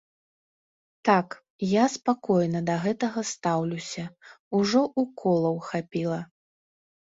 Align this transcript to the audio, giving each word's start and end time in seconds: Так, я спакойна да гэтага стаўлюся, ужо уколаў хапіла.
Так, 1.09 1.35
я 1.73 1.83
спакойна 1.97 2.59
да 2.71 2.79
гэтага 2.87 3.19
стаўлюся, 3.33 4.05
ужо 4.63 4.81
уколаў 5.05 5.63
хапіла. 5.71 6.21